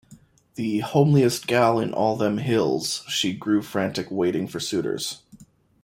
The 0.55 0.79
"homeliest 0.79 1.45
gal 1.45 1.79
in 1.79 1.93
all 1.93 2.15
them 2.15 2.39
hills," 2.39 3.03
she 3.07 3.33
grew 3.33 3.61
frantic 3.61 4.09
waiting 4.09 4.47
for 4.47 4.59
suitors. 4.59 5.21